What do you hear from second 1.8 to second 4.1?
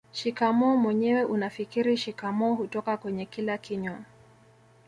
shikamoo hutoka kwenye kila kinywa